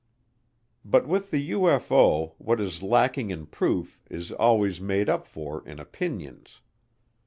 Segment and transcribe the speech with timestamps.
[0.83, 5.79] But with the UFO, what is lacking in proof is always made up for in
[5.79, 6.59] opinions.